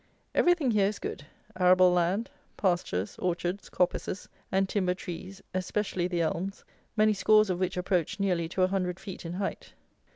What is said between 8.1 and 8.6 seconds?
nearly